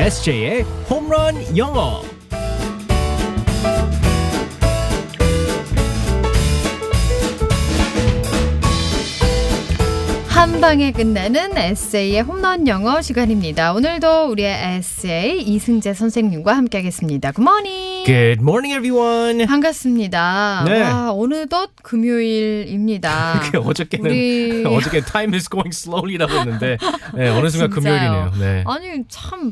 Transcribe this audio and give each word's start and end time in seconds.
SJ의 0.00 0.62
홈런 0.88 1.34
영어. 1.58 2.00
한 10.26 10.58
방에 10.62 10.90
끝나는 10.92 11.54
에세이의 11.54 12.22
홈런 12.22 12.66
영어 12.66 13.02
시간입니다. 13.02 13.74
오늘도 13.74 14.30
우리의 14.30 14.78
에세이 14.78 15.42
이승재 15.42 15.92
선생님과 15.92 16.56
함께하겠습니다. 16.56 17.32
굿모닝. 17.32 17.89
Good 18.06 18.40
morning, 18.40 18.72
everyone. 18.74 19.46
반갑습니다. 19.46 20.64
네. 20.66 20.82
와, 20.82 21.12
어느덧 21.12 21.70
금요일입니다. 21.82 23.40
그 23.52 23.58
어저께는 23.58 24.10
우리- 24.10 24.64
어저께 24.66 25.02
time 25.02 25.34
is 25.34 25.48
going 25.48 25.70
slowly라고 25.72 26.32
했는데 26.32 26.78
네, 27.14 27.28
어느 27.28 27.48
순간. 27.48 27.70
금요일이네요. 27.70 28.32
네. 28.38 28.64
아니 28.66 29.04
참 29.08 29.50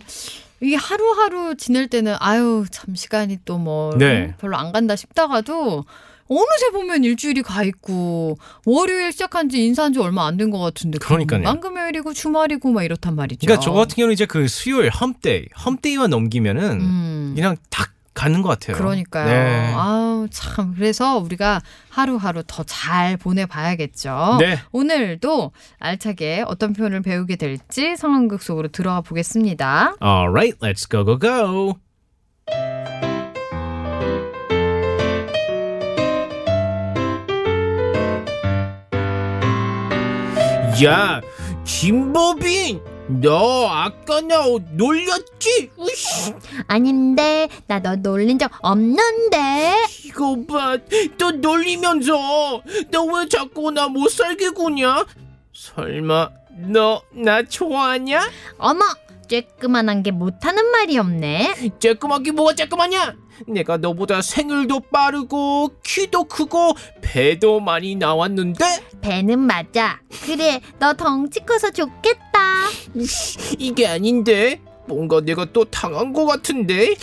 이게 0.60 0.76
하루하루 0.76 1.56
지낼 1.56 1.88
때는 1.88 2.16
아유 2.18 2.64
참 2.70 2.94
시간이 2.94 3.38
또뭐 3.44 3.96
네. 3.98 4.34
별로 4.40 4.56
안 4.56 4.72
간다 4.72 4.96
싶다가도 4.96 5.84
어느새 6.30 6.70
보면 6.72 7.04
일주일이 7.04 7.42
가 7.42 7.62
있고 7.64 8.38
월요일 8.66 9.12
시작한 9.12 9.48
지 9.48 9.64
인사한 9.64 9.92
지 9.92 9.98
얼마 10.00 10.26
안 10.26 10.36
된 10.36 10.50
것 10.50 10.58
같은데 10.58 10.98
그러니까요. 10.98 11.60
금요일이고 11.60 12.12
주말이고 12.12 12.70
막 12.72 12.82
이렇단 12.82 13.14
말이죠. 13.14 13.46
그러니까 13.46 13.62
저 13.64 13.72
같은 13.72 13.96
경우는 13.96 14.12
이제 14.14 14.26
그 14.26 14.48
수요일 14.48 14.90
험데이, 14.90 15.46
험데이만 15.64 16.10
넘기면은 16.10 16.80
음. 16.80 17.32
그냥 17.36 17.56
딱 17.70 17.90
가는 18.18 18.42
것 18.42 18.48
같아요. 18.48 18.76
그러니까요. 18.76 19.26
네. 19.26 19.72
아우 19.76 20.26
참 20.30 20.74
그래서 20.74 21.18
우리가 21.18 21.60
하루하루 21.88 22.42
더 22.46 22.64
잘 22.66 23.16
보내봐야겠죠. 23.16 24.38
네. 24.40 24.58
오늘도 24.72 25.52
알차게 25.78 26.44
어떤 26.48 26.72
표현을 26.72 27.00
배우게 27.02 27.36
될지 27.36 27.96
상황극 27.96 28.42
속으로 28.42 28.68
들어가 28.68 29.00
보겠습니다. 29.02 29.94
Alright, 30.02 30.58
let's 30.60 30.90
go 30.90 31.04
go 31.04 31.18
go. 31.18 31.74
야, 40.84 41.20
김보빈, 41.64 42.80
너 43.08 43.66
아까 43.68 44.20
나 44.20 44.44
놀렸지? 44.72 45.70
우씨, 45.76 46.32
아닌데 46.66 47.48
나 47.66 47.78
너 47.80 47.96
놀린 47.96 48.38
적 48.38 48.50
없는데 48.60 49.74
이거 50.04 50.36
봐, 50.46 50.76
너 51.16 51.30
놀리면서 51.30 52.12
너 52.90 53.04
왜 53.04 53.26
자꾸 53.28 53.70
나 53.70 53.88
못 53.88 54.10
살게 54.10 54.50
구냐? 54.50 55.06
설마 55.54 56.30
너 56.70 57.02
나 57.12 57.42
좋아하냐? 57.42 58.20
어머 58.58 58.80
쬐끄만한 59.28 60.02
게 60.02 60.10
못하는 60.10 60.66
말이 60.70 60.98
없네 60.98 61.54
쬐끄맣게 61.80 62.32
뭐가 62.32 62.52
쬐끄마냐? 62.54 63.16
내가 63.46 63.76
너보다 63.76 64.20
생일도 64.20 64.80
빠르고 64.92 65.70
키도 65.84 66.24
크고 66.24 66.72
배도 67.02 67.60
많이 67.60 67.94
나왔는데 67.94 68.64
배는 69.00 69.38
맞아. 69.38 70.00
그래 70.24 70.60
너 70.78 70.92
덩치 70.94 71.40
커서 71.40 71.70
좋겠다. 71.70 72.68
이게 73.58 73.86
아닌데? 73.86 74.60
뭔가 74.86 75.20
내가 75.20 75.44
또 75.52 75.64
당한 75.64 76.12
것 76.12 76.24
같은데? 76.26 76.94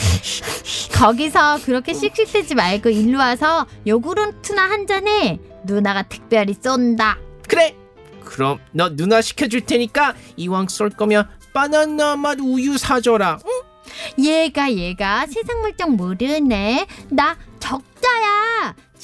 거기서 0.94 1.60
그렇게 1.64 1.94
씩씩대지 1.94 2.56
말고 2.56 2.90
일로 2.90 3.20
와서 3.20 3.66
요구르트나 3.86 4.64
한 4.64 4.88
잔해. 4.88 5.40
누나가 5.66 6.02
특별히 6.04 6.56
쏜다. 6.60 7.18
그래. 7.48 7.76
그럼 8.24 8.60
너 8.72 8.90
누나 8.96 9.22
시켜줄 9.22 9.62
테니까 9.62 10.16
이왕 10.36 10.68
쏠 10.68 10.90
거면 10.90 11.30
바나나 11.54 12.16
맛 12.16 12.40
우유 12.42 12.78
사줘라 12.78 13.38
응? 13.46 14.24
얘가 14.26 14.72
얘가 14.74 15.26
세상 15.28 15.62
물정 15.62 15.92
모르네. 15.96 16.88
나 17.10 17.38
적자야 17.60 17.95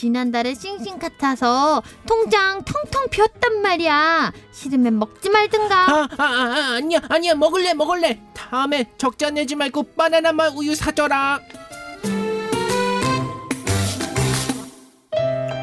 지난달에 0.01 0.55
싱싱 0.55 0.97
같아서 0.97 1.83
통장 2.07 2.63
텅텅 2.65 3.07
비었단 3.11 3.61
말이야. 3.61 4.33
싫으면 4.51 4.97
먹지 4.97 5.29
말든가. 5.29 5.75
아, 5.75 6.09
아, 6.17 6.23
아, 6.23 6.23
아 6.23 6.75
아니야 6.77 6.99
아니야. 7.07 7.35
먹을래 7.35 7.75
먹을래. 7.75 8.19
다음에 8.33 8.91
적자 8.97 9.29
내지 9.29 9.53
말고 9.53 9.83
바나나 9.95 10.31
맛 10.33 10.55
우유 10.57 10.73
사줘라 10.73 11.39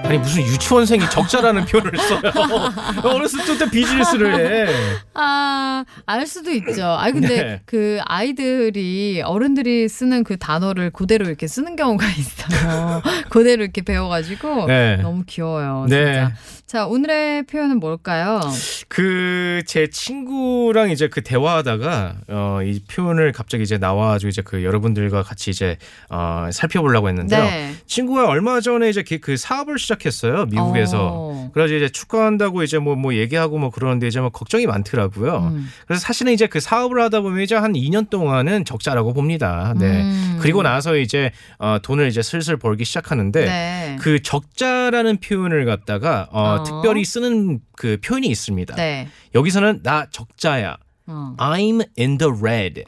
아니 0.09 0.19
무슨 0.19 0.43
유치원생이 0.43 1.09
적자라는 1.11 1.65
표현을 1.67 1.93
써요 1.99 2.21
어렸을 3.05 3.45
때부터 3.45 3.71
비즈니스를 3.71 4.67
해 4.69 4.73
아, 5.15 5.85
알 6.07 6.27
수도 6.27 6.51
있죠. 6.53 6.85
아 6.85 7.11
근데 7.11 7.29
네. 7.29 7.61
그 7.67 7.99
아이들이 8.05 9.23
어른들이 9.25 9.89
쓰는 9.89 10.25
그 10.25 10.37
단어를 10.39 10.91
그대로 10.91 11.27
이렇게 11.27 11.47
쓰는 11.47 11.77
경우가 11.77 12.07
있어요. 12.17 13.03
그대로 13.31 13.63
이렇게 13.65 13.83
배워가지고 13.83 14.67
네. 14.67 14.97
너무 14.97 15.25
귀여워요. 15.27 15.87
네. 15.89 16.05
진짜. 16.05 16.33
자 16.67 16.87
오늘의 16.87 17.45
표현은 17.45 17.81
뭘까요? 17.81 18.41
그 18.89 19.63
제 19.67 19.89
친구랑 19.91 20.91
이제 20.91 21.09
그 21.09 21.23
대화하다가 21.23 22.15
어 22.29 22.59
이 22.63 22.81
표현을 22.91 23.33
갑자기 23.33 23.63
이제 23.63 23.79
나와가지고 23.79 24.29
이제 24.29 24.43
그 24.43 24.65
여러분들과 24.65 25.23
같이 25.23 25.51
이제 25.51 25.77
어 26.11 26.49
살펴보려고 26.53 27.09
했는데요. 27.09 27.43
네. 27.43 27.75
친구가 27.87 28.27
얼마 28.29 28.61
전에 28.61 28.89
이제 28.91 29.03
그, 29.03 29.19
그 29.19 29.37
사업을 29.37 29.79
시작 29.79 29.98
했어요 30.07 30.47
미국에서. 30.47 31.11
어. 31.13 31.51
그래서 31.53 31.75
이제 31.75 31.89
축하한다고 31.89 32.63
이제 32.63 32.79
뭐뭐 32.79 33.15
얘기하고 33.15 33.59
뭐 33.59 33.71
그러는데 33.71 34.07
이제 34.07 34.21
뭐 34.21 34.31
걱정이 34.31 34.67
많더라고요. 34.67 35.51
음. 35.53 35.69
그래서 35.87 36.01
사실은 36.01 36.33
이제 36.33 36.47
그 36.47 36.61
사업을 36.61 37.01
하다 37.01 37.21
보면 37.21 37.43
이제 37.43 37.55
한 37.55 37.73
2년 37.73 38.11
동안은 38.11 38.65
적자라고 38.65 39.15
봅니다. 39.15 39.75
네. 39.79 40.03
음. 40.03 40.39
그리고 40.41 40.63
나서 40.63 40.97
이제 40.97 41.31
어 41.59 41.79
돈을 41.83 42.09
이제 42.09 42.23
슬슬 42.23 42.57
벌기 42.57 42.85
시작하는데 42.85 43.45
네. 43.45 43.97
그 44.01 44.23
적자라는 44.23 45.19
표현을 45.19 45.65
갖다가 45.65 46.29
어, 46.31 46.41
어. 46.41 46.63
특별히 46.63 47.05
쓰는 47.05 47.61
그 47.77 47.99
표현이 48.05 48.27
있습니다. 48.29 48.75
네. 48.77 49.09
여기서는 49.35 49.81
나 49.83 50.07
적자야. 50.11 50.77
어. 51.07 51.35
I'm 51.39 51.87
in 51.99 52.19
the 52.19 52.33
red. 52.41 52.85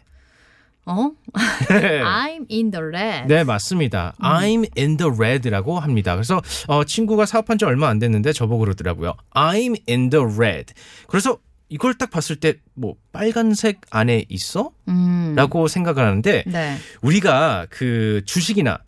어? 0.90 1.12
I'm 1.68 2.46
in 2.50 2.70
the 2.70 2.84
red. 2.84 3.28
네, 3.28 3.44
맞습니다. 3.44 4.14
음. 4.18 4.24
I'm 4.24 4.78
in 4.78 4.96
the 4.96 5.12
red라고 5.14 5.78
합니다. 5.78 6.14
그래서 6.14 6.40
어, 6.66 6.84
친구가 6.84 7.26
사업한 7.26 7.58
지 7.58 7.64
얼마 7.64 7.88
안 7.88 7.98
됐는데 7.98 8.32
저보고 8.32 8.60
그러더라고요. 8.60 9.14
I'm 9.34 9.80
in 9.88 10.10
the 10.10 10.24
red. 10.24 10.74
그래서 11.06 11.38
이걸 11.68 11.94
딱 11.94 12.10
봤을 12.10 12.36
때 12.36 12.54
뭐 12.80 12.94
빨간색 13.12 13.82
안에 13.90 14.24
있어? 14.30 14.70
음. 14.88 15.34
라고 15.36 15.68
생각을 15.68 16.02
하는데 16.02 16.44
네. 16.46 16.76
우리가 17.02 17.66
그 17.68 18.22
주식이나 18.24 18.78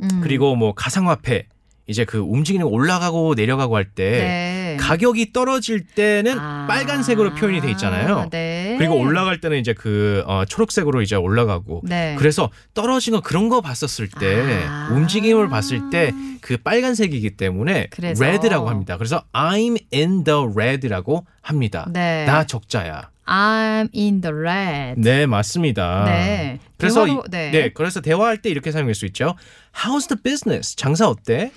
음. 0.00 0.20
그리고 0.22 0.54
뭐 0.54 0.72
가상화폐 0.74 1.48
이제 1.88 2.04
그 2.04 2.18
움직이는 2.18 2.64
거 2.66 2.70
올라가고 2.72 3.34
내려가고 3.34 3.74
할때 3.74 4.10
네. 4.10 4.61
가격이 4.82 5.32
떨어질 5.32 5.84
때는 5.86 6.38
아. 6.38 6.66
빨간색으로 6.68 7.34
표현이 7.34 7.60
돼 7.60 7.70
있잖아요. 7.72 8.28
네. 8.30 8.76
그리고 8.78 8.98
올라갈 8.98 9.40
때는 9.40 9.58
이제 9.58 9.72
그 9.72 10.22
어, 10.26 10.44
초록색으로 10.44 11.02
이제 11.02 11.16
올라가고 11.16 11.82
네. 11.84 12.16
그래서 12.18 12.50
떨어진 12.74 13.12
거 13.14 13.20
그런 13.20 13.48
거 13.48 13.60
봤었을 13.60 14.08
때 14.08 14.64
아. 14.68 14.88
움직임을 14.92 15.48
봤을 15.48 15.90
때 15.90 16.12
그 16.42 16.56
빨간색이기 16.58 17.36
때문에 17.36 17.86
그래서. 17.90 18.22
red라고 18.22 18.68
합니다. 18.68 18.98
그래서 18.98 19.22
I'm 19.32 19.80
in 19.94 20.24
the 20.24 20.44
red라고 20.54 21.24
합니다. 21.40 21.88
네. 21.90 22.26
나 22.26 22.44
적자야. 22.44 23.10
I'm 23.32 23.88
in 23.94 24.20
the 24.20 24.34
red. 24.34 25.00
네, 25.00 25.24
맞습니다. 25.24 26.04
네. 26.04 26.58
그래서 26.76 27.04
대화로- 27.06 27.24
이- 27.26 27.30
네. 27.30 27.50
네, 27.50 27.68
그래서 27.72 28.02
대화할 28.02 28.36
때 28.42 28.50
이렇게 28.50 28.70
사용할 28.70 28.94
수 28.94 29.06
있죠. 29.06 29.36
How's 29.74 30.06
the 30.08 30.20
business? 30.22 30.76
장사 30.76 31.08
어때? 31.08 31.50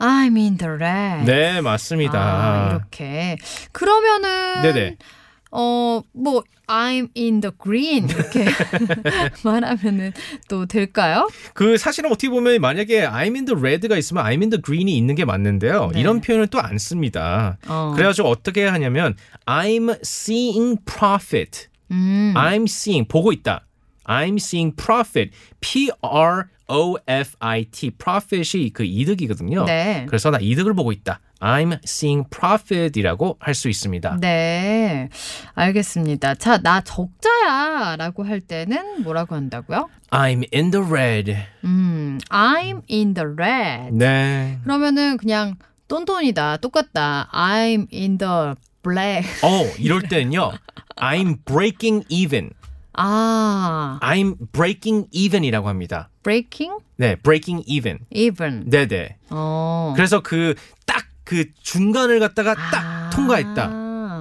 I'm 0.00 0.36
in 0.36 0.56
the 0.58 0.72
red. 0.74 1.24
네, 1.30 1.60
맞습니다. 1.60 2.18
아, 2.18 2.68
이렇게. 2.70 3.36
그러면은 3.70 4.62
네네. 4.62 4.96
어, 5.52 6.02
뭐 6.12 6.42
I'm 6.68 7.08
in 7.16 7.40
the 7.40 7.50
green 7.60 8.08
이렇게 8.08 8.44
말하면은 9.42 10.12
또 10.48 10.66
될까요? 10.66 11.28
그 11.54 11.76
사실은 11.76 12.10
어떻게 12.10 12.28
보면 12.28 12.60
만약에 12.60 13.06
I'm 13.06 13.34
in 13.34 13.44
the 13.44 13.58
red가 13.58 13.96
있으면 13.96 14.24
I'm 14.24 14.40
in 14.40 14.50
the 14.50 14.62
green이 14.64 14.96
있는 14.96 15.14
게 15.16 15.24
맞는데요. 15.24 15.90
네. 15.92 16.00
이런 16.00 16.20
표현을 16.20 16.46
또 16.46 16.60
안 16.60 16.78
씁니다. 16.78 17.58
어. 17.66 17.92
그래가지고 17.96 18.28
어떻게 18.28 18.66
하냐면 18.66 19.16
I'm 19.46 19.98
seeing 20.04 20.78
profit. 20.84 21.68
음. 21.90 22.34
I'm 22.36 22.64
seeing 22.64 23.08
보고 23.08 23.32
있다. 23.32 23.66
I'm 24.10 24.34
seeing 24.38 24.74
profit. 24.74 25.30
P 25.60 25.88
R 26.02 26.46
O 26.68 26.96
F 27.06 27.36
I 27.38 27.64
T. 27.64 27.90
profit이 27.90 28.70
그 28.72 28.82
이득이거든요. 28.84 29.64
네. 29.66 30.04
그래서 30.08 30.30
나 30.30 30.38
이득을 30.40 30.74
보고 30.74 30.90
있다. 30.90 31.20
I'm 31.40 31.78
seeing 31.84 32.28
profit이라고 32.28 33.36
할 33.40 33.54
수 33.54 33.68
있습니다. 33.68 34.18
네. 34.20 35.08
알겠습니다. 35.54 36.34
자, 36.34 36.58
나 36.58 36.80
적자야 36.80 37.96
라고 37.98 38.24
할 38.24 38.40
때는 38.40 39.02
뭐라고 39.04 39.36
한다고요? 39.36 39.88
I'm 40.10 40.44
in 40.52 40.70
the 40.72 40.84
red. 40.84 41.36
음, 41.64 42.18
I'm 42.30 42.82
in 42.90 43.14
the 43.14 43.28
red. 43.32 43.92
네. 43.96 44.58
그러면은 44.64 45.16
그냥 45.18 45.54
똔똔이다. 45.88 46.56
똑같다. 46.58 47.28
I'm 47.32 47.86
in 47.92 48.18
the 48.18 48.54
black. 48.82 49.28
어, 49.42 49.64
이럴 49.78 50.02
때는요. 50.02 50.52
I'm 50.96 51.38
breaking 51.44 52.04
even. 52.08 52.50
아, 53.02 53.98
I'm 54.02 54.36
breaking 54.52 55.08
even이라고 55.10 55.68
합니다. 55.68 56.10
breaking 56.22 56.82
네, 56.96 57.16
breaking 57.16 57.64
even. 57.66 58.00
even. 58.10 58.64
네, 58.68 58.86
네. 58.86 59.16
어. 59.30 59.94
그래서 59.96 60.20
그 60.20 60.54
딱그 60.86 61.52
중간을 61.62 62.20
갖다가 62.20 62.54
딱 62.54 62.74
아. 62.74 63.10
통과했다. 63.10 63.79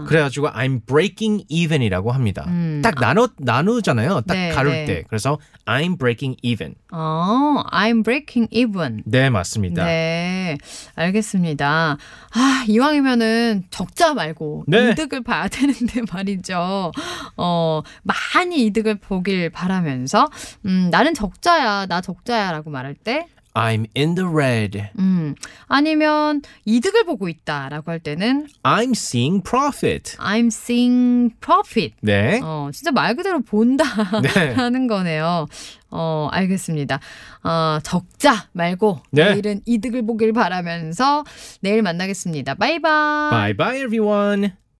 그래가지고 0.10 0.50
I'm 0.50 0.84
breaking 0.88 1.46
even이라고 1.50 2.12
합니다. 2.12 2.46
음. 2.48 2.82
딱 2.84 2.96
나눠 3.00 3.30
나누잖아요. 3.38 4.22
딱 4.22 4.34
네, 4.34 4.50
가를 4.50 4.72
네. 4.72 4.86
때. 4.86 5.04
그래서 5.08 5.38
I'm 5.66 6.00
breaking 6.00 6.36
even. 6.42 6.74
어, 6.92 7.64
I'm 7.72 8.04
breaking 8.04 8.48
even. 8.52 9.04
네, 9.06 9.30
맞습니다. 9.30 9.86
네, 9.86 10.58
알겠습니다. 10.96 11.98
아, 12.32 12.66
이왕이면은 12.68 13.66
적자 13.70 14.16
말고 14.16 14.64
네. 14.68 14.90
이득을 14.90 15.22
봐야 15.22 15.48
되는데 15.48 16.02
말이죠. 16.12 16.92
어, 17.38 17.82
많이 18.02 18.66
이득을 18.66 18.96
보길 18.96 19.52
바라면서, 19.52 20.28
음, 20.66 20.90
나는 20.90 21.14
적자야, 21.14 21.86
나 21.86 22.02
적자야 22.02 22.52
라고 22.52 22.72
말할 22.72 22.96
때, 22.96 23.28
I'm 23.54 23.88
in 23.96 24.16
the 24.16 24.28
red. 24.28 24.90
음, 25.00 25.36
아니면 25.68 26.42
이득을 26.66 27.04
보고 27.06 27.28
있다 27.28 27.70
라고 27.70 27.92
할 27.92 28.00
때는 28.00 28.48
I'm 28.64 28.92
seeing 28.92 29.44
profit. 29.44 30.18
I'm 30.18 30.48
seeing 30.48 31.36
profit. 31.42 31.96
네. 32.02 32.40
어, 32.44 32.70
진짜 32.74 32.92
말 32.92 33.16
그대로 33.16 33.42
본다. 33.42 33.84
네. 34.22 34.56
거네요. 34.88 35.48
어, 35.92 36.30
알겠습니다. 36.32 37.00
어, 37.44 37.80
적자 37.84 38.48
말고 38.52 39.00
네. 39.12 39.32
내일은 39.32 39.62
이득을 39.66 40.06
보길 40.06 40.34
바라면서 40.34 41.24
내일 41.62 41.82
만나겠습니다. 41.82 42.56
바이바이. 42.56 43.30
Bye 43.32 43.54
bye 43.54 43.82
everyone. 43.82 44.60